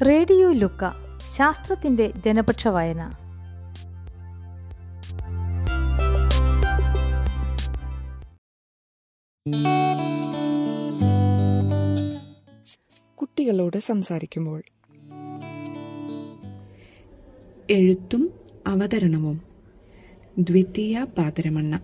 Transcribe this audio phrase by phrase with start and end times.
[0.00, 0.90] Radio ലുക്ക
[1.36, 3.12] ശാസ്ത്രത്തിന്റെ ജനപക്ഷ വായന.
[13.14, 14.62] കുട്ടികളോട് സംസാരിക്കുമ്പോൾ.
[17.70, 18.32] എഴുത്തും
[18.66, 19.42] അവതരണവും.
[20.38, 21.80] ദ്വിതീയ പാതരമണ്ണ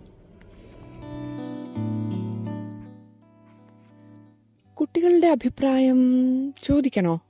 [4.74, 5.98] കുട്ടികളുടെ അഭിപ്രായം
[6.64, 7.20] ചോദിക്കണോ?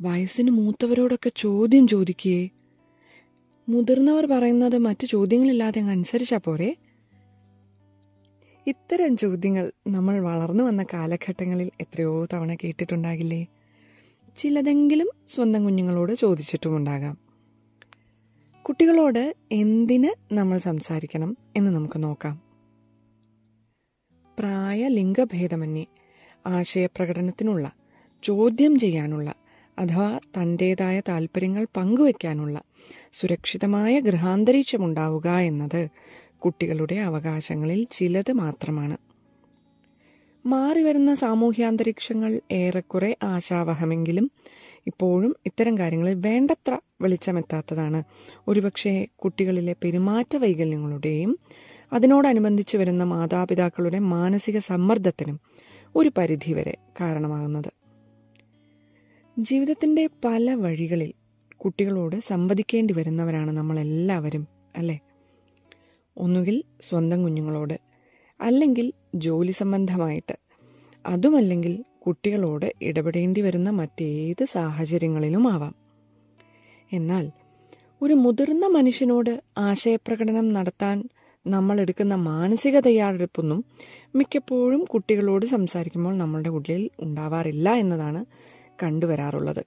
[0.00, 2.48] വയസ്സിന് മൂത്തവരോടൊക്കെ ചോദ്യം ചോദിക്കുകയെ
[3.68, 6.76] മുതിർന്നവർ പറയുന്നത് മറ്റു ചോദ്യങ്ങളില്ലാതെ അങ്ങ് അനുസരിച്ചാ പോരെ?
[8.66, 13.46] ഇത്തരം ചോദ്യങ്ങൾ നമ്മൾ വളർന്നു വന്ന കാലഘട്ടങ്ങളിൽ എത്രയോ തവണ കേട്ടിട്ടുണ്ടാകില്ലേ?
[14.38, 17.18] ചിലതെങ്കിലും സ്വന്തം കുഞ്ഞുങ്ങളോട് ചോദിച്ചിട്ടുമുണ്ടാകാം.
[18.68, 22.40] കുട്ടികളോട് എന്തിന് നമ്മൾ സംസാരിക്കണം എന്ന് നമുക്ക് നോക്കാം.
[24.38, 25.86] പ്രായ ലിംഗഭേദമന്യേ
[26.46, 27.72] ആശയപ്രകടനത്തിനുള്ള
[28.22, 29.34] ചോദ്യം ചെയ്യാനുള്ള
[29.78, 32.62] അഥവാ തന്റെതായ താല്പര്യങ്ങൾ പങ്കുവയ്ക്കാനുള്ള
[33.12, 35.88] സുരക്ഷിതമായ ഗൃഹാന്തരീക്ഷമുണ്ടാവുക എന്നത്
[36.38, 38.96] കുട്ടികളുടെ അവകാശങ്ങളിൽ ചിലത് മാത്രമാണ്.
[40.46, 44.30] മാറിവരുന്ന സാമൂഹ്യാന്തരീക്ഷങ്ങൾ ഏറെക്കുറെ ആശാവഹമെങ്കിലും
[44.86, 48.02] ഇപ്പോഴും ഇത്തരം കാര്യങ്ങളിൽ വേണ്ടത്ര വെളിച്ചമെത്താത്തതാണ്.
[48.48, 51.38] ഒരുപക്ഷെ കുട്ടികളിലെ പെരുമാറ്റ വൈകല്യങ്ങളുടെയും
[51.92, 55.40] അതിനോടനുബന്ധിച്ച് വരുന്ന മാതാപിതാക്കളുടെ മാനസിക സമ്മർദ്ദത്തിനും
[55.96, 57.77] ഒരു പരിധിവരെ കാരണമാകുന്നത്.
[59.38, 61.14] ജീവിതത്തിന്റെ പല വഴികളിൽ
[61.56, 65.00] കുട്ടികളോട് സംവദിക്കേണ്ടി വരുന്നവരാണ് നമ്മളെല്ലാവരും അല്ലേ?
[66.16, 67.80] ഒന്നുകിൽ സ്വന്തം കുഞ്ഞുങ്ങളോട്
[68.40, 70.38] അല്ലെങ്കിൽ ജോലി സംബന്ധമായിട്ട്.
[71.06, 75.74] അതുമല്ലെങ്കിൽ കുട്ടികളോട് ഇടപെടേണ്ടി വരുന്ന മറ്റേത് സാഹചര്യങ്ങളിലും ആവാം.
[76.92, 77.30] എന്നാൽ
[78.02, 81.08] ഒരു മുതിർന്ന മനുഷ്യനോട് ആശയപ്രകടനം നടത്താൻ
[81.46, 83.64] നമ്മൾ എടുക്കുന്ന മാനസിക തയ്യാറെടുപ്പൊന്നും
[84.14, 88.24] മിക്കപ്പോഴും കുട്ടികളോട് സംസാരിക്കുമ്പോൾ നമ്മളുടെ ഉള്ളിൽ ഉണ്ടാവാറില്ല എന്നതാണ്
[88.82, 89.66] കണ്ടുവരാറുള്ളത്.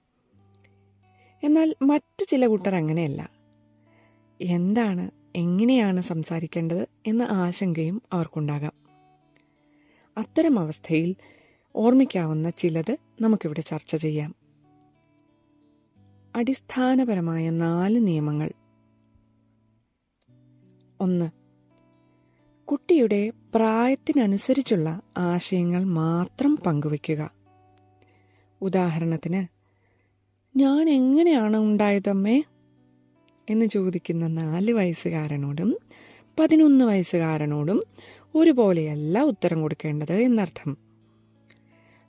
[1.44, 3.30] എന്നാൽ മറ്റു ചില കൂട്ടർ അങ്ങനെയല്ല.
[4.40, 8.72] എന്താണ് എങ്ങനെയാണ് സംസാരിക്കേണ്ടത് എന്ന ആശങ്കയും അവർക്കുണ്ടാകാം.
[10.18, 11.16] അത്തരം അവസ്ഥയിൽ
[11.76, 14.34] ഓർമ്മിക്കാവുന്ന ചിലത് നമുക്കിവിടെ ചർച്ച ചെയ്യാം.
[16.36, 18.52] അടിസ്ഥാനപരമായ നാല് നിയമങ്ങൾ.
[21.00, 21.30] ഒന്ന്
[22.64, 27.41] കുട്ടിയുടെ പ്രായത്തിനനുസരിച്ചുള്ള ആശയങ്ങൾ മാത്രം പങ്കുവയ്ക്കുക.
[28.62, 29.46] ഉദാഹരണത്തിന്
[30.58, 32.42] ഞാൻ എങ്ങനെയാണ് ഉണ്ടായതമ്മേ?
[33.50, 35.76] എന്ന് ചോദിക്കുന്ന നാല് വയസ്സുകാരനോടും
[36.40, 37.82] പതിനൊന്ന് വയസ്സുകാരനോടും
[38.34, 40.76] ഒരുപോലെയല്ല ഉത്തരം കൊടുക്കേണ്ടത് എന്നർത്ഥം.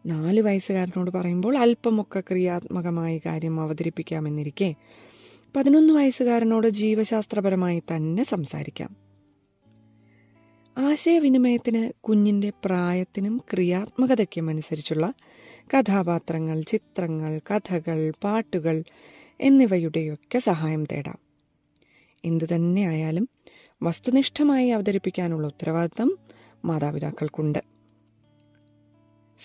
[0.05, 4.75] നാല് വയസ്സുകാരനോട് പറയുമ്പോൾ അല്പമൊക്കെ ക്രിയാത്മകമായി കാര്യം അവതരിപ്പിക്കാമെന്നിരിക്കെ
[5.55, 9.02] പതിനൊന്ന് വയസ്സുകാരനോട് ജീവശാസ്ത്രപരമായി തന്നെ സംസാരിക്കാം.
[10.83, 15.13] ആശയവിനിമയത്തിന് കുഞ്ഞിന്റെ പ്രായത്തിനും ക്രിയാത്മകതയ്ക്കും അനുസരിച്ചുള്ള
[15.77, 18.83] കഥാപാത്രങ്ങൾ ചിത്രങ്ങൾ കഥകൾ പാട്ടുകൾ
[19.41, 21.17] എന്നിവയുടെയൊക്കെ സഹായം തേടാം.
[22.25, 23.29] എന്തു തന്നെ ആയാലും
[23.83, 26.17] വസ്തുനിഷ്ഠമായി അവതരിപ്പിക്കാനുള്ള ഉത്തരവാദിത്തം
[26.65, 27.59] മാതാപിതാക്കൾക്കുണ്ട്.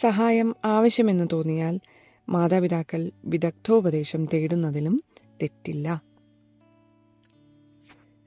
[0.01, 1.81] സഹായം ആവശ്യമെന്ന് തോന്നിയാൽ
[2.29, 5.03] മാതാപിതാക്കൾ വിദഗ്ധോപദേശം തേടുന്നതിലും
[5.43, 6.03] തെറ്റില്ല.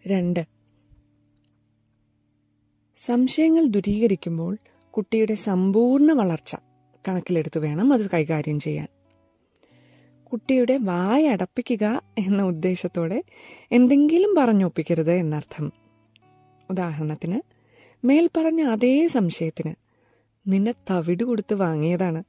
[0.07, 0.60] രണ്ട്
[3.05, 4.57] സംശയങ്ങൾ ദുരീകരിക്കുമ്പോൾ
[4.91, 6.55] കുട്ടിയുടെ സമ്പൂർണ വളർച്ച
[7.07, 8.87] കണക്കിലെടുത്ത് വേണം അത് കൈകാര്യം ചെയ്യാൻ.
[10.23, 13.23] കുട്ടിയുടെ വായ അടപ്പിക്കുക എന്ന ഉദ്ദേശത്തോടെ
[13.71, 15.71] എന്തെങ്കിലും പറഞ്ഞൊപ്പിക്കരുത് എന്നർത്ഥം.
[16.69, 17.41] ഉദാഹരണത്തിന്
[18.05, 19.75] മേൽപ്പറഞ്ഞ അതേ സംശയത്തിന്
[20.47, 22.23] നിന്നെ തവിട് കൊടുത്ത് വാങ്ങിയതാണ്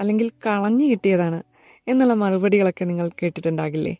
[0.00, 1.42] അല്ലെങ്കിൽ കളഞ്ഞു കിട്ടിയതാണ്
[1.88, 3.96] എന്നുള്ള മറുപടികളൊക്കെ നിങ്ങൾ കേട്ടിട്ടുണ്ടാകില്ലേ?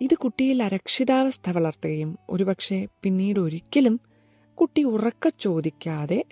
[0.00, 4.00] ഇത് കുട്ടിയിൽ അരക്ഷിതാവസ്ഥ വളർത്തുകയും ഒരുപക്ഷെ പിന്നീട് ഒരിക്കലും
[4.54, 6.24] കുട്ടി ഉറക്ക ചോദിക്കാതെ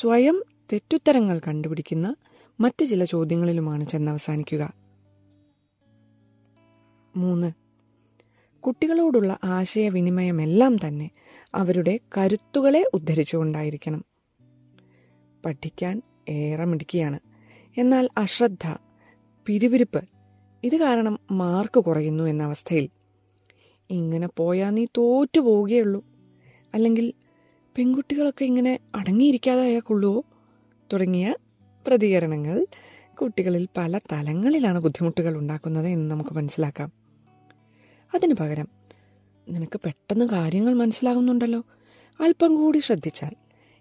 [0.00, 2.16] സ്വയം തെറ്റുത്തരങ്ങൾ കണ്ടുപിടിക്കുന്ന
[2.60, 4.72] മറ്റ് ചില ചോദ്യങ്ങളിലുമാണ് ചെന്നവസാനിക്കുക.
[7.16, 7.52] മൂന്ന്.
[8.60, 11.10] കുട്ടികളോടുള്ള ആശയവിനിമയമെല്ലാം തന്നെ
[11.54, 14.04] അവരുടെ കരുത്തുകളെ ഉദ്ധരിച്ചുകൊണ്ടായിരിക്കണം.
[15.44, 17.18] പഠിക്കാൻ ഏറെ മിടുക്കിയാണ്.
[17.78, 18.76] എന്നാൽ അശ്രദ്ധ
[19.46, 20.04] പിരിവിരിപ്പ്
[20.64, 22.88] ഇത് കാരണം മാർക്ക് കുറയുന്നു എന്ന അവസ്ഥയിൽ
[23.90, 26.04] ഇങ്ങനെ പോയാൽ നീ തോറ്റു പോവുകയുള്ളൂ
[26.74, 27.12] അല്ലെങ്കിൽ
[27.78, 30.24] പെൺകുട്ടികളൊക്കെ ഇങ്ങനെ അടങ്ങിയിരിക്കാതെ കൊള്ളുവോ
[30.92, 31.34] തുടങ്ങിയ
[31.86, 32.66] പ്രതികരണങ്ങൾ
[33.14, 36.92] കുട്ടികളിൽ പല തലങ്ങളിലാണ് ബുദ്ധിമുട്ടുകൾ ഉണ്ടാക്കുന്നത് എന്ന് നമുക്ക് മനസ്സിലാക്കാം.
[38.14, 38.68] അതിനു പകരം
[39.48, 41.62] നിനക്ക് പെട്ടെന്ന് കാര്യങ്ങൾ മനസ്സിലാകുന്നുണ്ടല്ലോ.
[42.20, 43.30] അല്പം കൂടി ശ്രദ്ധിച്ചാൽ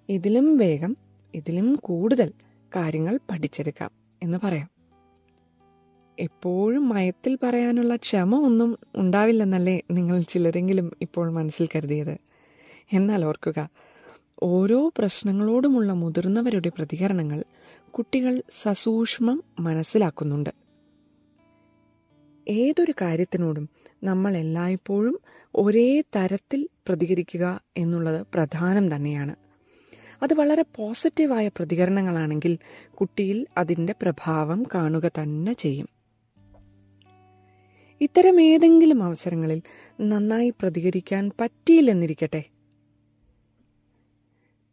[0.09, 0.97] ഇതിലും വേഗം
[1.33, 2.31] ഇതിലും കൂടുതൽ
[2.75, 3.91] കാര്യങ്ങൾ പഠിച്ചെടുക്കാം
[4.23, 4.69] എന്ന് പറയാം.
[6.19, 12.34] എപ്പോഴും മയത്തിൽ പറയാനുള്ള ക്ഷമ ഒന്നും ഉണ്ടാവില്ലെന്നല്ലേ നിങ്ങൾ ചിലരെങ്കിലും ഇപ്പോൾ മനസ്സിൽ കരുതിയത്.
[12.93, 13.69] എന്നാൽ ഓർക്കുക.
[14.43, 17.43] ഓരോ പ്രശ്നങ്ങളോടുമുള്ള മുതിർന്നവരുടെ പ്രതികരണങ്ങൾ
[17.89, 20.49] കുട്ടികൾ സസൂക്ഷ്മം മനസ്സിലാക്കുന്നുണ്ട്.
[22.47, 23.69] ഏതൊരു കാര്യത്തിനോടും
[24.03, 25.19] നമ്മൾ എല്ലായ്പ്പോഴും
[25.55, 29.35] ഒരേ തരത്തിൽ പ്രതികരിക്കുക എന്നുള്ളത് പ്രധാനം തന്നെയാണ്.
[30.23, 32.57] അത് വളരെ പോസിറ്റീവായ പ്രതികരണങ്ങളാണെങ്കിൽ
[32.93, 35.89] കുട്ടിയിൽ അതിന്റെ പ്രഭാവം കാണുക തന്നെ ചെയ്യും.
[38.01, 39.61] ഇത്തരം ഏതെങ്കിലും അവസരങ്ങളിൽ
[40.01, 42.43] നന്നായി പ്രതികരിക്കാൻ പറ്റിയില്ലെന്നിരിക്കട്ടെ.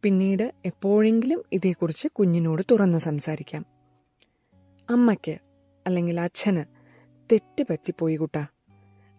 [0.02, 3.66] പിന്നീട് എപ്പോഴെങ്കിലും ഇതേക്കുറിച്ച് കുഞ്ഞിനോട് തുറന്ന് സംസാരിക്കാം.
[4.90, 5.38] അമ്മയ്ക്ക്
[5.86, 6.64] അല്ലെങ്കിൽ അച്ഛന്
[7.32, 8.46] തെറ്റ് പറ്റിപ്പോയി കുട്ടാ.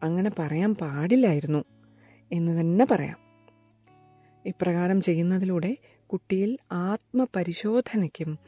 [0.03, 1.63] അങ്ങനെ പറയാൻ പാടില്ലായിരുന്നു
[2.31, 3.17] എന്ന് തന്നെ പറയാം.
[4.45, 5.77] ഇപ്രകാരം ചെയ്യുന്നതിലൂടെ
[6.13, 8.39] കുട്ടിയിൽ ആത്മപരിശോധനയ്ക്കും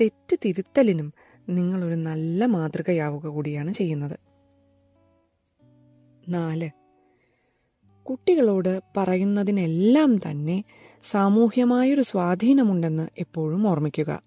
[0.00, 1.12] തെറ്റ് തിരുത്തലിനും
[1.48, 4.18] നിങ്ങളൊരു നല്ല മാതൃകയാവുക കൂടിയാണ് ചെയ്യുന്നത്.
[6.28, 6.70] നാല്
[8.06, 10.64] കുട്ടികളോട് പറയുന്നതിനെല്ലാം തന്നെ
[11.04, 14.22] സാമൂഹ്യമായൊരു സ്വാധീനമുണ്ടെന്ന് എപ്പോഴും ഓർമ്മിക്കുക.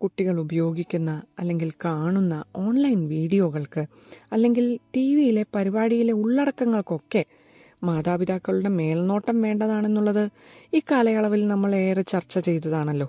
[0.00, 3.82] കുട്ടികൾ ഉപയോഗിക്കുന്ന അല്ലെങ്കിൽ കാണുന്ന ഓൺലൈൻ വീഡിയോകൾക്ക്
[4.32, 7.22] അല്ലെങ്കിൽ ടി വിയിലെ പരിപാടിയിലെ ഉള്ളടക്കങ്ങൾക്കൊക്കെ
[7.84, 10.24] മാതാപിതാക്കളുടെ മേൽനോട്ടം വേണ്ടതാണെന്നുള്ളത്
[10.74, 13.08] ഈ കാലയളവിൽ നമ്മൾ ഏറെ ചർച്ച ചെയ്തതാണല്ലോ.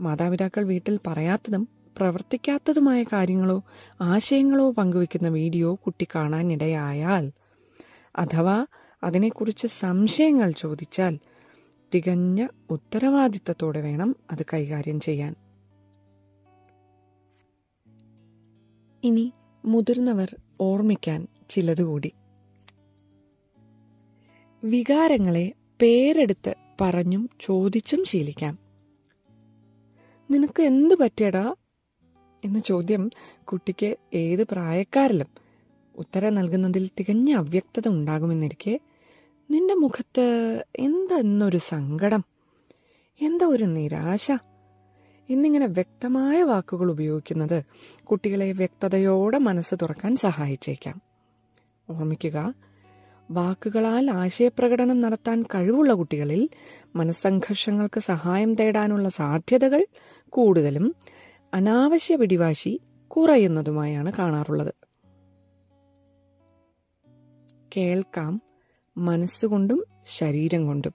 [0.00, 3.58] മാതാപിതാക്കൾ വീട്ടിൽ പറയാത്തതും പ്രവർത്തിക്കാത്തതുമായ കാര്യങ്ങളോ
[4.00, 7.26] ആശയങ്ങളോ പങ്കുവെക്കുന്ന വീഡിയോ കുട്ടി കാണാനിടയായാൽ
[8.16, 8.66] അഥവാ
[9.02, 11.18] അതിനെക്കുറിച്ച് സംശയങ്ങൾ ചോദിച്ചാൽ
[11.94, 15.34] തികഞ്ഞ ഉത്തരവാദിത്തത്തോടെ വേണം അത് കൈകാര്യം ചെയ്യാൻ.
[19.04, 19.32] ഇനി
[19.64, 22.12] മുതിർന്നവർ ഓർമ്മിക്കാൻ ചിലതുകൂടി.
[24.64, 25.52] വികാരങ്ങളെ
[25.82, 28.58] പേരെടുത്ത് പറഞ്ഞും ചോദിച്ചും ശീലിക്കാം.
[30.30, 31.54] നിനക്ക് എന്തു പറ്റിയടാ?
[32.44, 33.10] എന്ന ചോദ്യം
[33.44, 35.45] കുട്ടിക്ക് ഏത് പ്രായക്കാരിലും
[35.96, 38.80] ഉത്തരം നൽകുന്നതിൽ തികഞ്ഞ അവ്യക്തത ഉണ്ടാകുമെന്നിരിക്കെ
[39.50, 42.24] നിന്റെ മുഖത്ത് എന്തെന്നൊരു സങ്കടം?
[43.20, 44.32] എന്താ ഒരു നിരാശ?
[45.30, 47.62] എന്നിങ്ങനെ വ്യക്തമായ വാക്കുകൾ ഉപയോഗിക്കുന്നത്
[48.04, 51.00] കുട്ടികളെ വ്യക്തതയോടെ മനസ്സ് തുറക്കാൻ സഹായിച്ചേക്കാം.
[51.90, 52.54] ഓർമ്മിക്കുക
[53.30, 56.48] വാക്കുകളാൽ ആശയപ്രകടനം നടത്താൻ കഴിവുള്ള കുട്ടികളിൽ
[56.96, 59.86] മനസ്സംഘർഷങ്ങൾക്ക് സഹായം തേടാനുള്ള സാധ്യതകൾ
[60.28, 60.94] കൂടുതലും
[61.54, 64.85] അനാവശ്യ പിടിവാശി കുറയുന്നതുമായാണ് കാണാറുള്ളത്.
[67.76, 68.42] കേൾക്കാം
[68.98, 70.92] മനസ്സുകൊണ്ടും ശരീരം കൊണ്ടും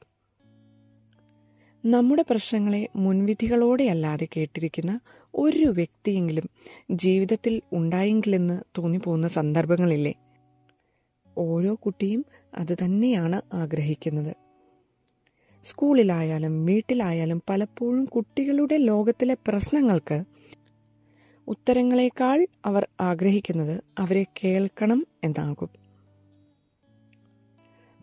[1.85, 4.99] നമ്മുടെ പ്രശ്നങ്ങളെ മുൻവിധികളോടെയല്ലാതെ കേട്ടിരിക്കുന്ന
[5.35, 6.49] ഒരു വ്യക്തിയെങ്കിലും
[6.91, 10.13] ജീവിതത്തിൽ ഉണ്ടായെങ്കിലെന്ന് തോന്നിപ്പോകുന്ന സന്ദർഭങ്ങളില്ലേ?
[11.37, 14.35] ഓരോ കുട്ടിയും അത് തന്നെയാണ് ആഗ്രഹിക്കുന്നത്.
[15.63, 20.23] സ്കൂളിലായാലും വീട്ടിലായാലും പലപ്പോഴും കുട്ടികളുടെ ലോകത്തിലെ പ്രശ്നങ്ങൾക്ക്
[21.47, 25.80] ഉത്തരങ്ങളെക്കാൾ അവർ ആഗ്രഹിക്കുന്നത് അവരെ കേൾക്കണം എന്നാകും.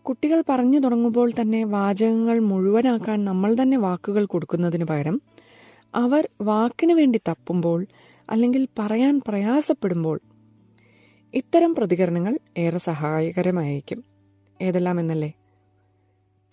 [0.08, 5.20] കുട്ടികൾ പറഞ്ഞു തുടങ്ങുമ്പോൾ തന്നെ വാചകങ്ങൾ മുഴുവനാക്കാൻ നമ്മൾ തന്നെ വാക്കുകൾ കൊടുക്കുന്നതിന് പകരം
[5.94, 7.87] അവർ വാക്കിനു വേണ്ടി തപ്പുമ്പോൾ
[8.31, 10.20] അല്ലെങ്കിൽ പറയാൻ പ്രയാസപ്പെടുമ്പോൾ
[11.34, 14.05] ഇത്തരം പ്രതികരണങ്ങൾ ഏറെ സഹായകരമായിരിക്കും.
[14.62, 15.32] ഏതെല്ലാം എന്നല്ലേ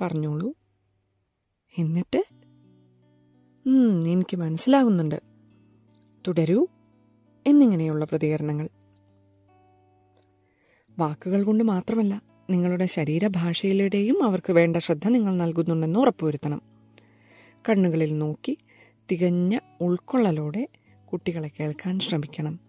[0.01, 0.53] പറഞ്ഞോളൂ.
[1.79, 2.23] എന്നിട്ട്?
[4.07, 5.21] എനിക്ക് മനസ്സിലാകുന്നുണ്ട്.
[6.27, 6.67] തുടരൂ.
[7.47, 8.69] എന്നിങ്ങനെയുള്ള പ്രതികരണങ്ങൾ.
[10.99, 16.61] വാക്കുകൾ കൊണ്ട് മാത്രമല്ല നിങ്ങളുടെ ശരീരഭാഷയിലൂടെയും അവർക്ക് വേണ്ട ശ്രദ്ധ നിങ്ങൾ നൽകുന്നുണ്ടെന്ന് ഉറപ്പുവരുത്തണം.
[17.69, 18.57] കണ്ണുകളിൽ നോക്കി
[19.11, 20.67] തികഞ്ഞ ഉൾക്കൊള്ളലോടെ
[21.13, 22.59] കുട്ടികളെ കേൾക്കാൻ ശ്രമിക്കണം.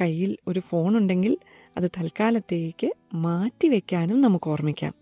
[0.00, 1.38] കയ്യിൽ ഒരു ഫോൺ ഉണ്ടെങ്കിൽ
[1.76, 4.94] അത് തൽക്കാലത്തേക്ക് മാറ്റിവെക്കാനും നമുക്ക് ഓർമ്മിക്കാം.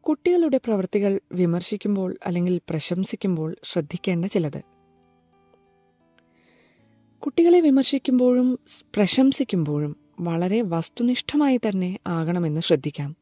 [0.00, 4.73] കുട്ടികളുടെ പ്രവൃത്തികൾ വിമർശിക്കുമ്പോൾ അല്ലെങ്കിൽ പ്രശംസിക്കുമ്പോൾ ശ്രദ്ധിക്കേണ്ട ചിലത്.
[7.24, 8.58] കുട്ടികളെ വിമർശിക്കുമ്പോഴും
[8.96, 13.16] പ്രശംസിക്കുമ്പോഴും വളരെ വസ്തുനിഷ്ഠമായി തന്നെ ആകണമെന്ന് ശ്രദ്ധിക്കാം.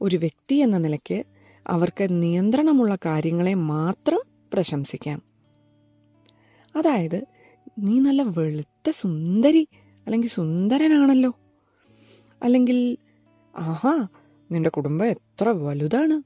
[0.00, 1.24] ഒരു വ്യക്തി എന്ന നിലയ്ക്ക്
[1.66, 4.20] അവർക്ക് നിയന്ത്രണമുള്ള കാര്യങ്ങളെ മാത്രം
[4.52, 5.22] പ്രശംസിക്കാം.
[6.76, 7.24] അതായത്
[7.78, 9.68] നീ നല്ല വെളുത്ത സുന്ദരി
[10.06, 11.32] അല്ലെങ്കിൽ സുന്ദരനാണല്ലോ.
[12.42, 12.96] അല്ലെങ്കിൽ
[13.56, 14.08] ആഹാ
[14.52, 16.22] നിന്റെ കുടുംബം എത്ര വലുതാണ്.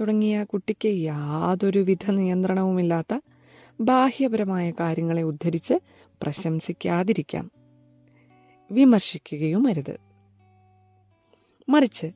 [0.00, 3.20] തുടങ്ങിയ കുട്ടിക്ക് യാതൊരുവിധ നിയന്ത്രണവുമില്ലാത്ത
[3.80, 5.74] ബാഹ്യപരമായ കാര്യങ്ങളെ ഉദ്ധരിച്ച്
[6.22, 7.50] പ്രശംസിക്കാതിരിക്കാം.
[8.70, 10.00] വിമർശിക്കുകയും അരുത്.
[11.68, 12.06] മറിച്ച്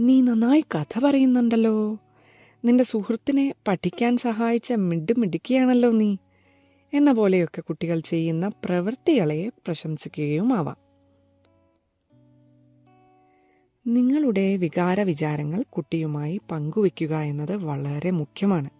[0.00, 1.98] നീ നന്നായി കഥ പറയുന്നുണ്ടല്ലോ.
[2.64, 6.16] നിന്റെ സുഹൃത്തിനെ പഠിക്കാൻ സഹായിച്ച മിഡ് മിടുക്കിയാണല്ലോ നീ.
[6.94, 10.76] എന്ന പോലെയൊക്കെ കുട്ടികൾ ചെയ്യുന്ന പ്രവൃത്തികളെ പ്രശംസിക്കുകയും ആവാം.
[13.86, 18.70] നിങ്ങളുടെ വികാര വിചാരങ്ങൾ കുട്ടിയുമായി പങ്കുവെക്കുക എന്നത് വളരെ മുഖ്യമാണ്.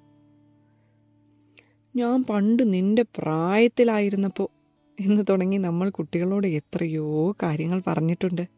[1.96, 4.48] ഞാൻ പണ്ട് നിന്റെ പ്രായത്തിലായിരുന്നപ്പോൾ
[5.00, 8.48] എന്ന് തുടങ്ങി നമ്മൾ കുട്ടികളോട് എത്രയോ കാര്യങ്ങൾ പറഞ്ഞിട്ടുണ്ട്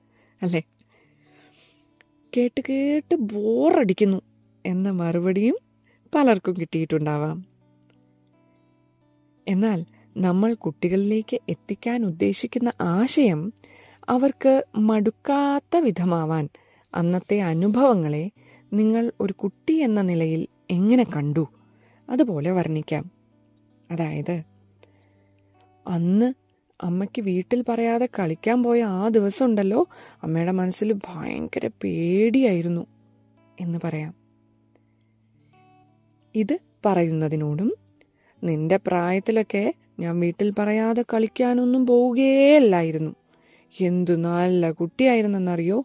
[0.42, 0.62] അല്ലേ?
[2.36, 4.22] കേട്ട് കേട്ട് ബോറടിക്കുന്നു
[4.66, 5.56] എന്ന മറുപടിയും
[6.14, 7.46] പലർക്കും കിട്ടിയിട്ടുണ്ടാവാം.
[9.48, 13.52] എന്നാൽ നമ്മൾ കുട്ടികളിലേക്ക് എത്തിക്കാൻ ഉദ്ദേശിക്കുന്ന ആശയം
[14.08, 16.48] അവർക്ക് മടുക്കാത്ത വിധമാവാൻ
[16.94, 18.30] അന്നത്തെ അനുഭവങ്ങളെ
[18.72, 21.48] നിങ്ങൾ ഒരു കുട്ടി എന്ന നിലയിൽ എങ്ങനെ കണ്ടു?
[22.10, 23.17] അതുപോലെ വർണിക്കാം.
[23.90, 24.42] അതായത്
[25.86, 26.32] അന്ന്
[26.80, 29.88] അമ്മയ്ക്ക് വീട്ടിൽ പറയാതെ കളിക്കാൻ പോയ ആ ദിവസം ഉണ്ടല്ലോ
[30.22, 32.86] അമ്മയുടെ മനസ്സിൽ ഭയങ്കര പേടിയായിരുന്നു
[33.60, 34.14] എന്ന് പറയാം.
[36.34, 37.74] ഇത് പറയുന്നതിനോടും
[38.44, 43.14] നിന്റെ പ്രായത്തിലൊക്കെ ഞാൻ വീട്ടിൽ പറയാതെ കളിക്കാനൊന്നും പോവുകയല്ലായിരുന്നു.
[43.80, 45.84] എന്തു നല്ല കുട്ടിയായിരുന്നെന്നറിയോ?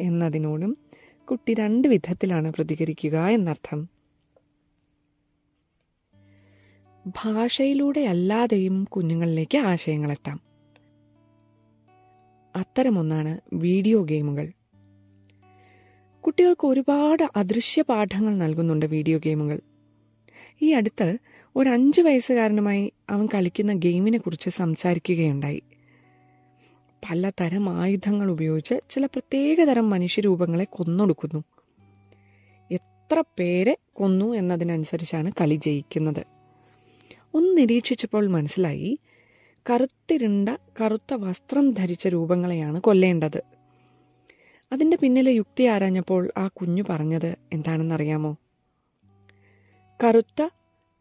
[0.00, 0.78] എന്നതിനോടും
[1.24, 3.97] കുട്ടി രണ്ട് വിധത്തിലാണ് പ്രതികരിക്കുക എന്നർത്ഥം.
[7.16, 10.40] ഭാഷയിലൂടെ അല്ലാതെയും കുഞ്ഞുങ്ങളിലേക്ക് ആശയങ്ങളെത്താം.
[12.56, 14.52] അത്തരമൊന്നാണ് വീഡിയോ ഗെയിമുകൾ.
[16.20, 19.60] കുട്ടികൾക്ക് ഒരുപാട് അദൃശ്യ പാഠങ്ങൾ നൽകുന്നുണ്ട് വീഡിയോ ഗെയിമുകൾ.
[20.62, 21.18] ഈ അടുത്ത്
[21.56, 25.62] ഒരു അഞ്ച് വയസ്സുകാരനുമായി അവൻ കളിക്കുന്ന ഗെയിമിനെ കുറിച്ച് സംസാരിക്കുകയുണ്ടായി.
[27.10, 31.44] പലതരം ആയുധങ്ങൾ ഉപയോഗിച്ച് ചില പ്രത്യേകതരം മനുഷ്യരൂപങ്ങളെ കൊന്നൊടുക്കുന്നു.
[32.70, 36.37] എത്ര പേരെ കൊന്നു എന്നതിനനുസരിച്ചാണ് കളി ജയിക്കുന്നത്.
[37.38, 38.98] ഒന്ന് നിരീക്ഷിച്ചപ്പോൾ മനസ്സിലായി
[39.70, 40.48] കറുത്തിരുണ്ട
[40.80, 43.42] കറുത്ത വസ്ത്രം ധരിച്ച രൂപങ്ങളെയാണ് കൊല്ലേണ്ടത്.
[44.72, 48.36] അതിന്റെ പിന്നിലെ യുക്തി ആരാഞ്ഞപ്പോൾ ആ കുഞ്ഞു പറഞ്ഞത് എന്താണെന്നറിയാമോ?
[50.04, 50.48] കറുത്ത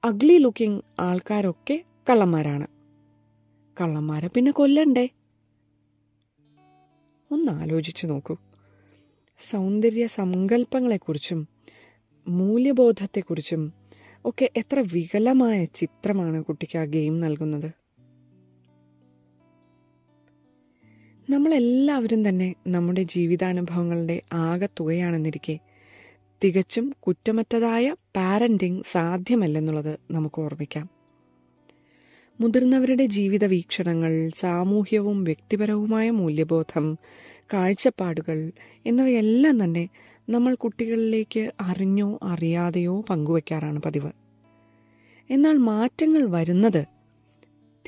[0.03, 2.67] അഗ്ലി ലുക്കിംഗ് ആൾക്കാരൊക്കെ കള്ളന്മാരാണ്.
[3.81, 5.09] കള്ളന്മാരെ പിന്നെ കൊല്ലണ്ടേ?
[7.31, 8.37] ഒന്ന് ആലോചിച്ചു നോക്കൂ.
[9.49, 11.47] സൗന്ദര്യ സങ്കല്പങ്ങളെക്കുറിച്ചും
[12.27, 13.73] മൂല്യബോധത്തെക്കുറിച്ചും
[14.27, 17.71] ഒക്കെ എത്ര വികലമായ ചിത്രമാണ് കുട്ടിക്ക് ആ ഗെയിം നൽകുന്നത്.
[21.29, 25.59] നമ്മളെല്ലാവരും തന്നെ നമ്മുടെ ജീവിതാനുഭവങ്ങളുടെ ആകെത്തുകയാണെന്നിരിക്കെ
[26.43, 30.96] തികച്ചും കുറ്റമറ്റതായ പാരന്റിംഗ് സാധ്യമല്ലെന്നുള്ളത് നമുക്ക് ഓർമ്മിക്കാം.
[32.39, 36.97] മുതിർന്നവരുടെ ജീവിത വീക്ഷണങ്ങൾ സാമൂഹ്യവും വ്യക്തിപരവുമായ മൂല്യബോധം
[37.53, 38.51] കാഴ്ചപ്പാടുകൾ
[38.85, 39.89] എന്നിവയെല്ലാം തന്നെ
[40.29, 44.11] നമ്മൾ കുട്ടികളിലേക്ക് അറിഞ്ഞോ അറിയാതെയോ പങ്കുവയ്ക്കാറാണ് പതിവ്.
[45.29, 46.85] എന്നാൽ മാറ്റങ്ങൾ വരുന്നത്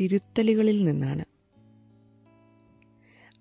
[0.01, 1.25] തിരുത്തലുകളിൽ നിന്നാണ്.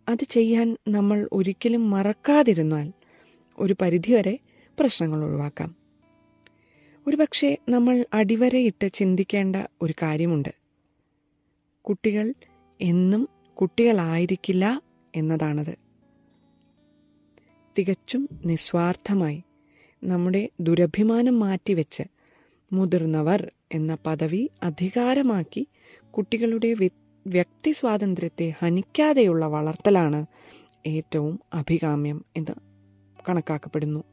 [0.08, 2.92] അത് ചെയ്യാൻ നമ്മൾ ഒരിക്കലും മറക്കാതിരുന്നാൽ
[3.58, 4.38] ഒരു പരിധിവരെ
[4.80, 5.74] പ്രശ്നങ്ങൾ ഒഴിവാക്കാം.
[7.06, 10.57] ഒരുപക്ഷെ നമ്മൾ അടിവരയിട്ട് ചിന്തിക്കേണ്ട ഒരു കാര്യമുണ്ട്.
[11.88, 12.34] കുട്ടികൾ
[12.80, 14.82] എന്നും കുട്ടികളായിരിക്കില്ല
[15.16, 15.78] എന്നതാണത്.
[17.78, 19.42] തികച്ചും നിസ്വാർത്ഥമായി
[20.04, 22.02] നമ്മുടെ ദുരഭിമാനം മാറ്റിവെച്ച്
[22.72, 25.68] മുതിർന്നവർ എന്ന പദവി അധികാരമാക്കി
[26.10, 26.74] കുട്ടികളുടെ
[27.26, 30.26] വ്യക്തി സ്വാതന്ത്ര്യത്തെ ഹനിക്കാതെയുള്ള വളർത്തലാണ്
[30.86, 32.52] ഏറ്റവും അഭികാമ്യം എന്ന്
[33.28, 34.04] കണക്കാക്കപ്പെടുന്നു.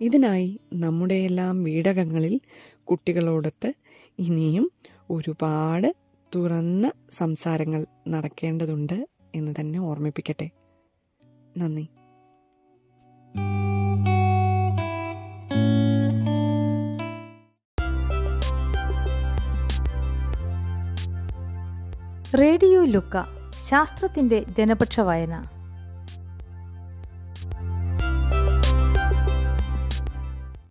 [0.00, 2.40] ഇതിനായി നമ്മുടെയെല്ലാം വീടകങ്ങളിൽ
[2.84, 3.74] കുട്ടികളോടൊത്ത്
[4.18, 4.72] ഇനിയും
[5.12, 5.96] ഒരുപാട്
[6.34, 10.50] തുറന്ന സംസാരങ്ങൾ നടക്കേണ്ടതുണ്ട് എന്ന് തന്നെ ഓർമ്മിപ്പിക്കട്ടെ.
[11.58, 11.88] നന്ദി.
[22.40, 23.22] റേഡിയോ ലുക്ക
[23.68, 25.61] ശാസ്ത്രത്തിന്റെ ജനപക്ഷ വായന.